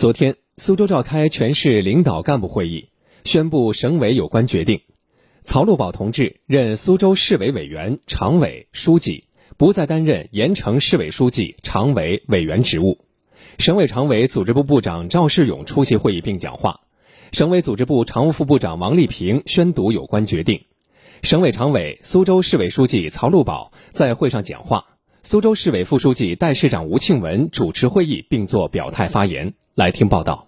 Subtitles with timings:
[0.00, 2.88] 昨天，苏州召开全市领导干部会议，
[3.22, 4.80] 宣布省委有关决定：
[5.42, 9.24] 曹路宝同志任苏州市委委员、常委、书记，
[9.58, 13.04] 不再担任盐城市委书记、常委、委员职务。
[13.58, 16.80] 省委常委组织部部长赵世勇出席会议并讲话，
[17.32, 20.64] 省委组织部常务副部长王立平宣读有关决定。
[21.22, 24.89] 省委常委、苏州市委书记曹路宝在会上讲话，
[25.22, 29.52] 苏州市委副书记、代市长吴庆文主持会议并作表态发言。
[29.74, 30.46] 来听报道。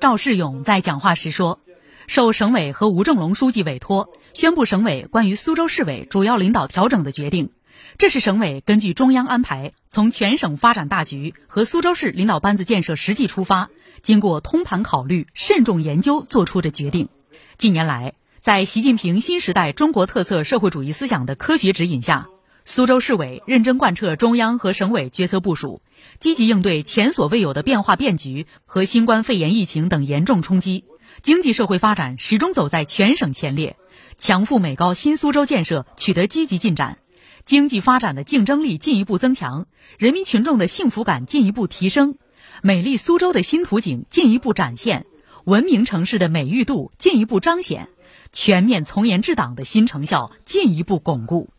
[0.00, 1.60] 赵世勇在讲话时说
[2.06, 7.52] ：“受省委和吴正龙书记委托，宣布省委关于苏州市委主要领导调整的决定。
[7.96, 13.70] 这是省委根据中央安排，从全省发展大局和苏州市领导班子建设实际出发，
[14.02, 17.08] 经过通盘考虑、慎重研究作出的决定。
[17.56, 22.28] 近年来，在习近平新时代中国特色社会主义思想的科学指引下。”
[22.66, 25.82] 苏州市委认真贯彻中央和省委决策部署，
[26.18, 30.86] 积极应对前所未有的变化变局和新冠肺炎疫情等严重冲击，
[31.22, 33.76] 经济社会发展始终走在全省前列，
[34.16, 36.96] 强富美高新苏州建设取得积极进展，
[37.44, 39.66] 经济发展的竞争力进一步增强，
[39.98, 42.16] 人民群众的幸福感进一步提升，
[42.62, 45.04] 美丽苏州的新图景进一步展现，
[45.44, 47.90] 文明城市的美誉度进一步彰显，
[48.32, 51.50] 全面从严治党的新成效进一步巩固。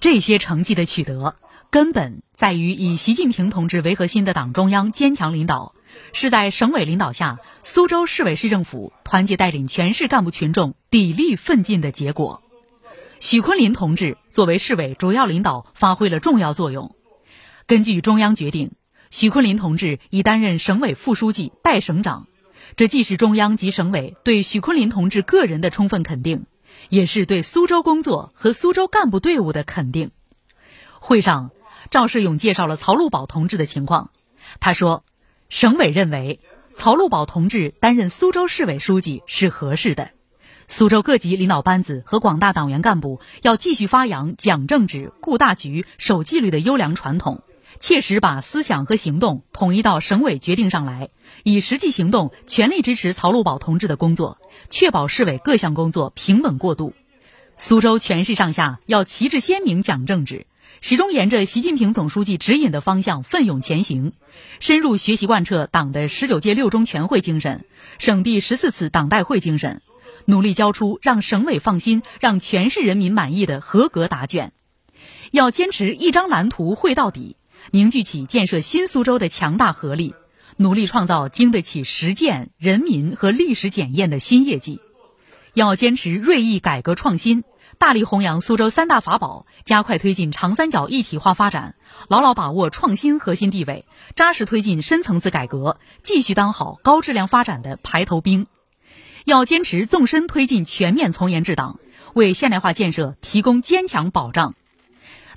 [0.00, 1.36] 这些成绩的取得，
[1.70, 5.74] 根本在于以习近平同志为核心的党中央坚强领导，
[6.12, 12.42] 是在省委领导下，苏州市委市政府团结带领全市干部群众砥砺奋进的结果。
[13.18, 16.94] 许昆林同志作为市委主要领导，发挥了重要作用。
[17.66, 18.72] 根据中央决定，
[19.10, 22.26] 许昆林同志已担任省委副书记、代省长，
[22.76, 26.44] 这既是中央及省委对许昆林同志个人的充分肯定。
[26.88, 30.10] 也是对苏州工作和苏州干部队伍的肯定。
[31.00, 31.50] 会上，
[31.90, 34.10] 赵世勇介绍了曹路宝同志的情况。
[34.60, 35.04] 他说
[35.48, 36.40] ：“省委认为，
[36.74, 40.10] 曹路宝同志担任苏州市委书记是合适的。
[40.66, 47.42] 苏州各级领导班子和广大党员干部要继续发扬讲政治、顾大局、守纪律的优良传统。”
[47.78, 51.10] 切实把思想和行动统一到省委决定上来，
[51.44, 54.38] 以实际行动全力支持曹路宝同志的工作，
[54.70, 56.94] 确保市委各项工作平稳过渡。
[57.54, 60.46] 苏州全市上下要旗帜鲜明讲政治，
[60.80, 64.12] 始终沿着习近平总书记指引的方向奋勇前行，
[64.58, 67.64] 深入学习贯彻党的十九届六中全会精神、
[67.98, 69.82] 省第十四次党代会精神，
[70.24, 74.52] 努力交出让省委放心、让全市人民满意的合格答卷。
[75.30, 77.36] 要坚持一张蓝图绘到底。
[77.70, 80.14] 凝聚起建设新苏州的强大合力，
[80.56, 84.80] 努力创造经得起实践、人民和历史检验的新业绩。
[85.52, 87.42] 要坚持锐意改革创新，
[87.78, 91.74] 大力弘扬苏州三大法宝，加快推进长三角一体化发展，
[92.08, 98.46] 牢牢把握创新核心地位，扎实推进深层次改革，继续当好高质量发展的排头兵。
[99.24, 101.80] 要坚持纵深推进全面从严治党，
[102.14, 104.54] 为现代化建设提供坚强保障。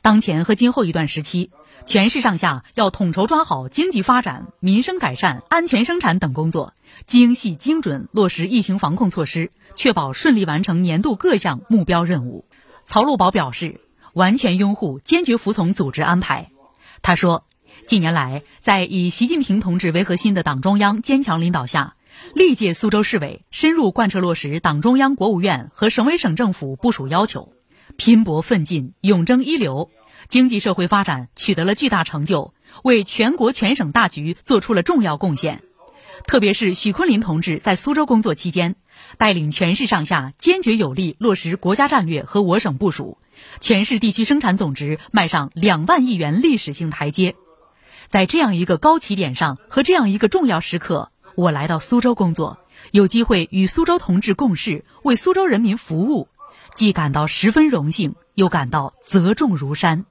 [0.01, 1.51] 当前和今后一段时期。
[1.85, 6.73] 全市上下要统筹抓好经济发展、民生改善、安全生产等工作，
[7.07, 12.45] 精细精准落实疫情防控措施，确保顺利完成年度各项目标任务。
[12.85, 13.79] 曹路宝表示，
[14.13, 16.51] 完全拥护、坚决服从组织安排。
[17.01, 17.45] 他说，
[17.87, 21.95] 近年来，在以习近平同志为核心的党中央坚强领导下，
[22.35, 27.53] 历届苏州市委深入贯彻落实党中央、国务院和省委省政府部署要求，
[27.99, 29.91] 拼搏奋进，勇争一流。
[30.29, 35.61] 经济社会发展取得了巨大成就，为全国全省大局做出了重要贡献。
[36.25, 38.77] 特别是许昆林同志在苏州工作期间，
[39.17, 43.17] 带领全市上下坚决有力落实国家战略和我省部署，
[43.59, 47.35] 全市地区生产总值迈上两万亿元历史性台阶。
[48.07, 52.59] 在这样一个高起点上和这样一个重要时刻，我来到苏州工作，
[52.91, 56.29] 有机会与苏州同志共事，为苏州人民服务，
[56.73, 60.05] 既感到十分荣幸，又感到责重如山。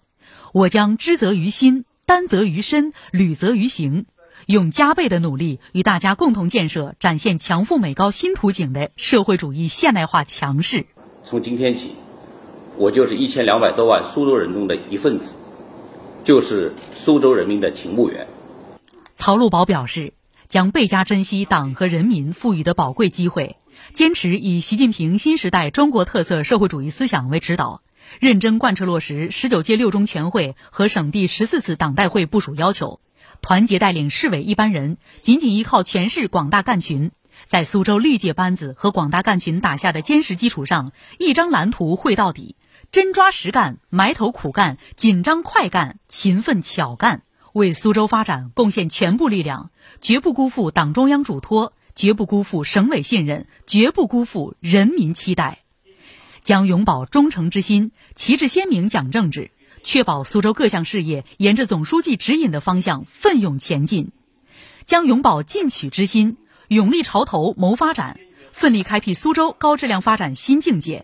[0.52, 4.06] 我将知责于心，担责于身，履责于行，
[4.46, 10.86] 用加倍的努力与大家共同建设展现强富美高新图景的社会主义现代化强势。
[11.24, 11.92] 从今天起，
[12.76, 15.34] 我就是一千两百多万苏州人中的一份子，
[16.24, 18.26] 就是苏州人民的勤务员。
[19.16, 20.14] 曹路宝表示，
[20.48, 23.56] 将倍加珍惜党和人民赋予的宝贵机会，
[23.92, 27.82] 坚持以习近平新时代中国特色社会主义思想为指导。
[28.18, 33.00] 认真贯彻落实十九届六中全会和省第十四次党代会部署要求，
[33.42, 37.10] 团结带领市委一班人，紧紧依靠全市广大干群，
[37.44, 42.56] 在苏州历届班子和广大干群打下的坚实基础上，一张蓝图绘到底，
[42.90, 47.20] 真抓实干，埋头苦干，紧张快干，勤奋巧干，
[47.58, 49.70] 为苏州发展贡献全部力量，
[50.00, 55.58] 绝不辜负党中央嘱托，绝不辜负省委信任，绝不辜负人民期待。
[56.42, 59.50] 将永葆忠诚之心，旗帜鲜明讲政治，
[59.82, 64.12] 确保苏州各项事业沿着总书记指引的方向奋勇前进；
[64.86, 66.38] 将永葆进取之心，
[66.68, 68.18] 勇立潮头谋发展，
[68.52, 71.02] 奋力开辟苏州高质量发展新境界；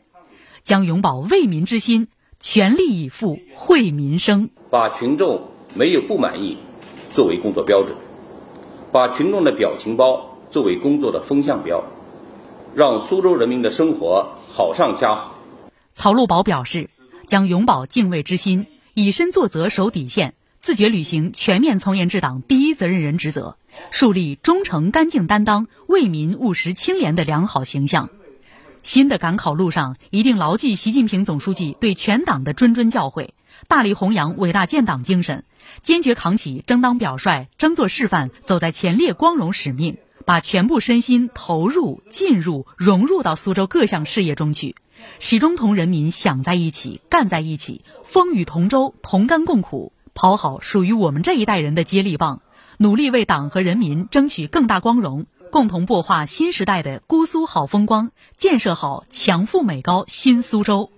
[0.62, 2.08] 将永葆为民之心，
[2.40, 4.48] 全力以赴惠民生。
[4.70, 6.56] 把群众没有不满意
[7.12, 7.96] 作为工作标准，
[8.92, 11.82] 把群众的表情包作为工作的风向标，
[12.76, 15.34] 让苏州人民的生活好上加好。
[15.92, 16.90] 曹路宝表示，
[17.26, 23.56] 将永葆敬畏之心，以身作则守底线，自觉履行全面从严治党第一责任人职责，
[23.90, 28.10] 树立忠诚干净担当、为民务实清廉的良好形象。
[28.84, 33.30] 新的赶考路上，一定牢记习近平总书记对全党的谆谆教诲。
[33.66, 35.44] 大力弘扬伟大建党精神，
[35.82, 44.76] 坚决扛起争当表率、争做示范、走在前列光荣使命，把全部身心投入、进入、融入到苏州各项事业中去，
[45.18, 52.40] 始终同人民想在一起、干在一起，风雨同舟、同甘共苦，跑好属于我们这一代人的接力棒，
[52.78, 60.90] 努力为党和人民争取更大光荣，共同擘画新时代的姑苏好风光，建设好强富美高新苏州。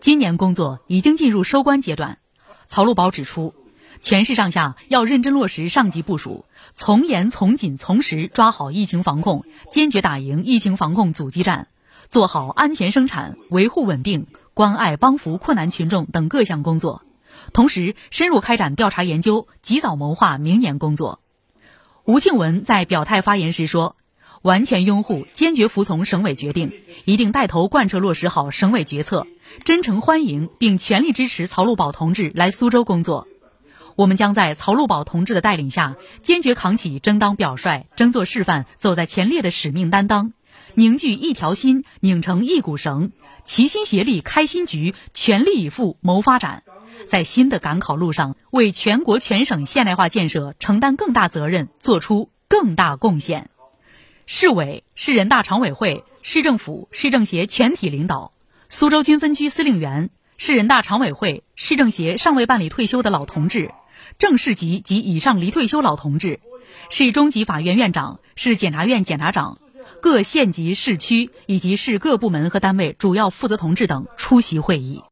[0.00, 2.18] 今年工作已经进入收官阶段，
[2.66, 3.54] 曹路宝指出，
[4.02, 6.44] 全市上下要认真落实上级部署，
[6.74, 11.68] 从严从紧从实抓好疫情防控，坚决打赢疫情防控阻击战，
[12.08, 17.04] 做好安全生产、维护稳定、关爱帮扶困难群众等各项工作，
[17.52, 21.20] 同时深入开展调查研究，及早谋划明年工作。
[22.04, 23.96] 吴庆文在表态发言时说。
[24.42, 26.72] 完全拥护、坚决服从省委决定，
[27.04, 29.28] 一定带头贯彻落实好省委决策，
[29.62, 33.28] 真诚欢迎并全力支持曹路宝同志来苏州工作。
[33.96, 40.32] 我们将在曹路宝同志的带领下，坚决扛起争当表率、争做示范、走在前列的使命担当，
[40.74, 43.12] 凝聚一条心，拧成一股绳，
[43.44, 46.62] 齐心协力开新局，全力以赴谋发展，
[47.06, 53.50] 在新的赶考路上，为全国全省现代化建设承担更大责任，做出更大贡献。
[54.24, 58.32] 市委、市人大常委会、市政府、市政协全体领导、
[58.68, 63.72] 苏州军分区司令员、市人大常委会、市政协尚未办理退休的老同志、
[64.18, 66.40] 正市级及以上离退休老同志、
[66.90, 69.58] 市中级法院院长、市检察院检察长、
[70.00, 75.02] 各县级市区以及市各部门和单位主要负责同志等出席会议。